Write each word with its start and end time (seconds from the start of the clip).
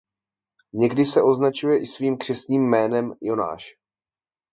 Někdy 0.73 1.05
se 1.05 1.21
označuje 1.21 1.79
i 1.81 1.85
svým 1.85 2.17
křestním 2.17 2.69
jménem 2.69 3.13
"Jonáš". 3.21 3.65